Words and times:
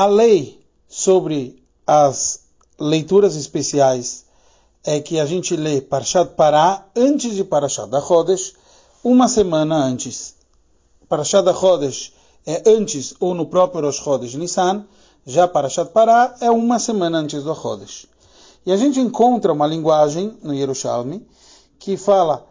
a 0.00 0.06
lei 0.06 0.58
sobre 0.88 1.62
as 1.86 2.44
leituras 2.78 3.36
especiais 3.36 4.24
é 4.82 4.98
que 4.98 5.20
a 5.20 5.26
gente 5.26 5.54
lê 5.54 5.82
Parshat 5.82 6.34
Pará 6.34 6.86
antes 6.96 7.34
de 7.34 7.44
Parashat 7.44 7.86
da 7.90 8.00
Chodesh, 8.00 8.54
uma 9.04 9.28
semana 9.28 9.76
antes. 9.76 10.36
Parashat 11.06 11.44
da 11.44 11.52
Chodesh 11.52 12.14
é 12.46 12.62
antes 12.66 13.12
ou 13.20 13.34
no 13.34 13.44
próprio 13.44 13.84
Rosh 13.84 13.96
Chodesh 13.96 14.36
Nissan, 14.36 14.86
já 15.26 15.46
Parashat 15.46 15.90
Pará 15.90 16.34
é 16.40 16.50
uma 16.50 16.78
semana 16.78 17.18
antes 17.18 17.44
do 17.44 17.54
Chodesh. 17.54 18.06
E 18.64 18.72
a 18.72 18.78
gente 18.78 18.98
encontra 18.98 19.52
uma 19.52 19.66
linguagem 19.66 20.34
no 20.42 20.54
Yerushalmi 20.54 21.28
que 21.78 21.98
fala, 21.98 22.46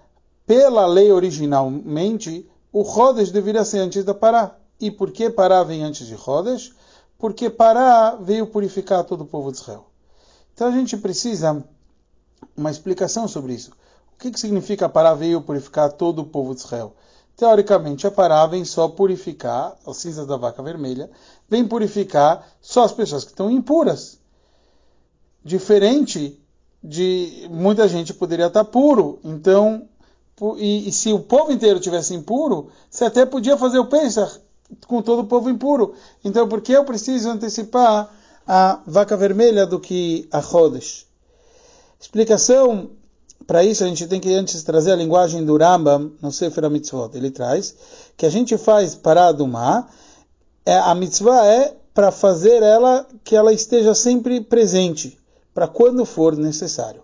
pela 0.46 0.86
lei 0.86 1.12
originalmente, 1.12 2.48
o 2.72 2.86
Chodesh 2.86 3.32
deveria 3.32 3.66
ser 3.66 3.80
antes 3.80 4.04
da 4.04 4.14
Pará. 4.14 4.59
E 4.80 4.90
por 4.90 5.12
que 5.12 5.30
Pará 5.30 5.64
vem 5.64 5.84
antes 5.84 6.08
de 6.08 6.18
Chodesh? 6.18 6.74
Porque 7.18 7.50
Pará 7.50 8.16
veio 8.16 8.48
purificar 8.48 9.04
todo 9.04 9.22
o 9.22 9.26
povo 9.26 9.52
de 9.52 9.58
Israel. 9.58 9.86
Então 10.54 10.68
a 10.68 10.72
gente 10.72 10.96
precisa 10.98 11.64
uma 12.56 12.72
explicação 12.72 13.28
sobre 13.28 13.54
isso. 13.54 13.72
O 14.14 14.20
que, 14.20 14.32
que 14.32 14.40
significa 14.40 14.88
Pará 14.88 15.14
veio 15.14 15.42
purificar 15.42 15.92
todo 15.92 16.20
o 16.20 16.26
povo 16.26 16.54
de 16.54 16.62
Israel? 16.62 16.96
Teoricamente, 17.36 18.06
a 18.06 18.12
Pará 18.12 18.46
vem 18.48 18.66
só 18.66 18.88
purificar 18.90 19.78
as 19.86 19.98
cinzas 19.98 20.28
da 20.28 20.36
vaca 20.36 20.62
vermelha, 20.62 21.10
vem 21.48 21.66
purificar 21.66 22.46
só 22.62 22.84
as 22.84 22.92
pessoas 22.92 23.24
que 23.24 23.32
estão 23.32 23.50
impuras. 23.50 24.20
Diferente 25.44 26.38
de 26.84 27.48
muita 27.50 27.88
gente 27.88 28.14
poderia 28.14 28.48
estar 28.48 28.66
puro. 28.66 29.20
Então, 29.24 29.88
e, 30.58 30.90
e 30.90 30.92
se 30.92 31.14
o 31.14 31.20
povo 31.20 31.52
inteiro 31.52 31.80
tivesse 31.80 32.14
impuro, 32.14 32.70
você 32.90 33.06
até 33.06 33.26
podia 33.26 33.58
fazer 33.58 33.80
o 33.80 33.86
Pesach 33.86 34.42
com 34.88 35.02
todo 35.02 35.20
o 35.20 35.28
povo 35.28 35.50
impuro. 35.50 35.94
Então, 36.24 36.48
por 36.48 36.62
que 36.62 36.72
eu 36.72 36.86
preciso 36.86 37.30
antecipar 37.30 38.10
a 38.48 38.80
vaca 38.86 39.16
vermelha 39.16 39.66
do 39.66 39.80
que 39.80 40.28
a 40.32 40.42
Chodesh? 40.42 41.06
Explicação 42.00 42.92
para 43.50 43.64
isso 43.64 43.84
a 43.84 43.88
gente 43.88 44.06
tem 44.06 44.20
que 44.20 44.32
antes 44.34 44.62
trazer 44.62 44.92
a 44.92 44.96
linguagem 44.96 45.44
do 45.44 45.58
Rambam 45.58 46.12
no 46.22 46.32
Sefer 46.32 46.70
Mitzvot. 46.70 47.16
Ele 47.16 47.32
traz 47.32 47.74
que 48.16 48.26
a 48.26 48.30
gente 48.30 48.56
faz 48.60 48.94
parado 48.94 49.48
mar, 49.48 49.92
é, 50.64 50.78
a 50.78 50.94
mitzvah 50.94 51.48
é 51.48 51.76
para 51.92 52.12
fazer 52.12 52.62
ela 52.62 53.08
que 53.24 53.36
ela 53.36 53.52
esteja 53.52 53.96
sempre 53.96 54.40
presente, 54.40 55.18
para 55.52 55.68
quando 55.68 56.06
for 56.06 56.38
necessário. 56.38 57.02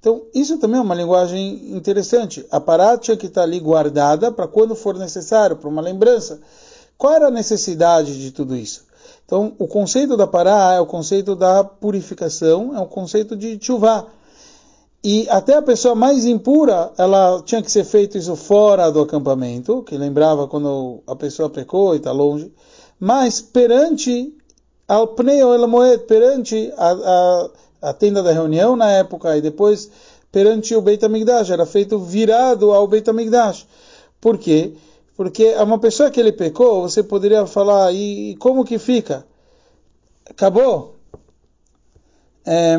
Então, 0.00 0.22
isso 0.34 0.56
também 0.58 0.78
é 0.78 0.82
uma 0.82 0.94
linguagem 0.94 1.76
interessante. 1.76 2.46
A 2.50 2.58
pará 2.58 2.96
tinha 2.96 3.16
que 3.16 3.26
estar 3.26 3.42
ali 3.42 3.60
guardada 3.60 4.32
para 4.32 4.48
quando 4.48 4.74
for 4.74 4.96
necessário, 4.96 5.56
para 5.56 5.68
uma 5.68 5.82
lembrança. 5.82 6.40
Qual 6.98 7.14
era 7.14 7.28
a 7.28 7.30
necessidade 7.30 8.20
de 8.20 8.32
tudo 8.32 8.56
isso? 8.56 8.84
Então, 9.24 9.54
o 9.56 9.68
conceito 9.68 10.16
da 10.16 10.26
pará 10.26 10.72
é 10.74 10.80
o 10.80 10.86
conceito 10.86 11.36
da 11.36 11.62
purificação, 11.62 12.76
é 12.76 12.80
o 12.80 12.86
conceito 12.86 13.36
de 13.36 13.56
chuvá. 13.62 14.06
E 15.04 15.28
até 15.30 15.54
a 15.54 15.62
pessoa 15.62 15.94
mais 15.94 16.24
impura, 16.24 16.90
ela 16.98 17.40
tinha 17.44 17.62
que 17.62 17.70
ser 17.70 17.84
feito 17.84 18.18
isso 18.18 18.34
fora 18.34 18.90
do 18.90 19.00
acampamento, 19.00 19.84
que 19.84 19.96
lembrava 19.96 20.48
quando 20.48 21.00
a 21.06 21.14
pessoa 21.14 21.48
pecou 21.48 21.94
e 21.94 21.98
está 21.98 22.10
longe. 22.10 22.52
Mas 22.98 23.40
perante 23.40 24.34
al 24.88 25.08
pneu 25.08 25.54
el 25.54 25.68
moed, 25.68 26.04
perante 26.04 26.72
a, 26.76 26.90
a, 26.90 27.50
a, 27.90 27.92
tenda 27.92 28.24
da 28.24 28.32
reunião 28.32 28.74
na 28.74 28.90
época 28.90 29.36
e 29.36 29.40
depois 29.40 29.88
perante 30.32 30.74
o 30.74 30.82
Beit 30.82 31.04
HaMikdash, 31.04 31.50
era 31.50 31.64
feito 31.64 31.98
virado 31.98 32.72
ao 32.72 32.88
Beit 32.88 33.08
HaMikdash. 33.08 33.66
Por 34.20 34.36
quê? 34.36 34.72
Porque 34.72 34.87
a 35.58 35.64
uma 35.64 35.78
pessoa 35.78 36.10
que 36.10 36.20
ele 36.20 36.32
pecou, 36.32 36.82
você 36.82 37.02
poderia 37.02 37.44
falar, 37.46 37.92
e, 37.92 38.36
como 38.36 38.64
que 38.64 38.78
fica? 38.78 39.26
Acabou? 40.28 40.96
É, 42.46 42.76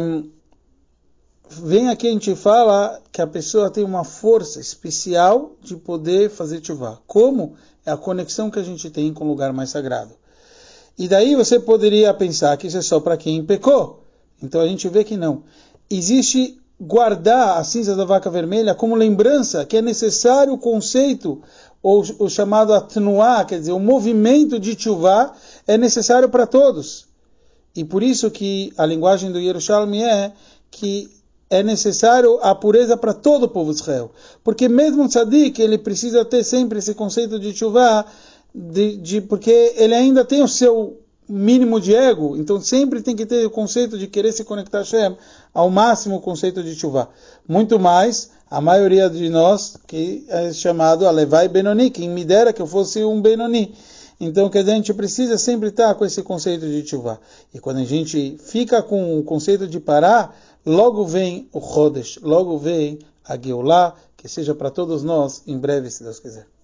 vem 1.50 1.90
aqui 1.90 2.08
a 2.08 2.12
gente 2.12 2.34
fala 2.36 3.02
que 3.12 3.22
a 3.22 3.28
pessoa 3.28 3.70
tem 3.70 3.84
uma 3.84 4.04
força 4.04 4.60
especial 4.60 5.52
de 5.62 5.76
poder 5.76 6.30
fazer 6.30 6.64
chuva. 6.64 7.02
Como? 7.06 7.56
É 7.86 7.92
a 7.92 7.98
conexão 7.98 8.50
que 8.50 8.60
a 8.60 8.64
gente 8.64 8.90
tem 8.90 9.14
com 9.14 9.26
o 9.26 9.28
lugar 9.28 9.52
mais 9.52 9.72
sagrado. 9.72 10.14
E 10.98 11.08
daí 11.08 11.36
você 11.36 11.60
poderia 11.60 12.14
pensar 12.14 12.56
que 12.58 12.68
isso 12.68 12.78
é 12.78 12.82
só 12.82 13.00
para 13.00 13.18
quem 13.18 13.44
pecou. 13.44 14.04
Então 14.42 14.62
a 14.62 14.68
gente 14.68 14.88
vê 14.88 15.04
que 15.04 15.18
não. 15.18 15.44
Existe 15.90 16.60
guardar 16.80 17.58
a 17.58 17.64
cinza 17.64 17.96
da 17.96 18.06
vaca 18.06 18.30
vermelha 18.30 18.74
como 18.74 18.96
lembrança 18.96 19.66
que 19.66 19.78
é 19.78 19.82
necessário 19.82 20.54
o 20.54 20.58
conceito, 20.58 21.42
ou 21.82 22.04
o 22.20 22.30
chamado 22.30 22.74
atnuar, 22.74 23.46
quer 23.46 23.60
dizer, 23.60 23.72
o 23.72 23.80
movimento 23.80 24.60
de 24.60 24.80
chuva 24.80 25.34
é 25.66 25.78
necessário 25.78 26.30
para 26.30 26.46
todos. 26.46 27.08
E 27.76 27.86
por 27.86 28.04
isso 28.04 28.30
que 28.30 28.74
a 28.78 28.86
linguagem 28.86 29.32
do 29.32 29.40
Yerushalmi 29.40 30.04
é 30.04 30.34
que 30.70 31.10
é 31.50 31.64
necessário 31.64 32.38
a 32.42 32.54
pureza 32.54 32.96
para 32.96 33.14
todo 33.14 33.44
o 33.44 33.50
povo 33.50 33.74
de 33.74 33.80
Israel. 33.80 34.12
Porque 34.44 34.70
mesmo 34.70 35.04
o 35.04 35.08
tzadik, 35.08 35.60
ele 35.62 35.78
precisa 35.78 36.24
ter 36.24 36.44
sempre 36.44 36.80
esse 36.80 36.94
conceito 36.94 37.40
de 37.40 37.56
chuva, 37.56 38.06
de, 38.54 38.98
de, 38.98 39.22
porque 39.22 39.74
ele 39.76 39.96
ainda 39.96 40.24
tem 40.24 40.44
o 40.44 40.48
seu 40.48 40.99
mínimo 41.30 41.80
de 41.80 41.94
ego, 41.94 42.36
então 42.36 42.60
sempre 42.60 43.02
tem 43.02 43.16
que 43.16 43.26
ter 43.26 43.46
o 43.46 43.50
conceito 43.52 43.98
de 43.98 44.08
querer 44.08 44.32
se 44.32 44.44
conectar 44.44 44.80
a 44.80 44.82
Hashem, 44.82 45.16
ao 45.54 45.70
máximo 45.70 46.16
o 46.16 46.22
conceito 46.22 46.64
de 46.64 46.74
chuva. 46.76 47.10
Muito 47.48 47.80
mais, 47.80 48.32
a 48.50 48.60
maioria 48.60 49.10
de 49.10 49.30
nós, 49.30 49.78
que 49.86 50.26
é 50.28 50.52
chamado 50.52 51.08
Alevai 51.08 51.48
Benoni, 51.48 51.92
quem 51.92 52.10
me 52.10 52.26
dera 52.26 52.52
que 52.52 52.62
eu 52.62 52.68
fosse 52.68 53.04
um 53.04 53.22
Benoni. 53.22 53.76
Então, 54.20 54.50
quer 54.50 54.60
dizer, 54.60 54.74
a 54.74 54.76
gente 54.76 54.94
precisa 54.94 55.38
sempre 55.38 55.70
estar 55.70 55.94
com 55.96 56.04
esse 56.04 56.22
conceito 56.24 56.68
de 56.68 56.86
chuva. 56.86 57.22
E 57.54 57.60
quando 57.60 57.78
a 57.78 57.86
gente 57.86 58.38
fica 58.40 58.82
com 58.82 59.18
o 59.18 59.24
conceito 59.24 59.66
de 59.68 59.80
parar, 59.80 60.36
logo 60.66 61.06
vem 61.06 61.48
o 61.54 61.62
Chodesh, 61.62 62.20
logo 62.22 62.58
vem 62.58 63.00
a 63.24 63.38
Geulah, 63.38 63.94
que 64.18 64.28
seja 64.28 64.54
para 64.54 64.70
todos 64.70 65.04
nós 65.04 65.44
em 65.48 65.58
breve, 65.58 65.90
se 65.90 66.04
Deus 66.04 66.20
quiser. 66.20 66.59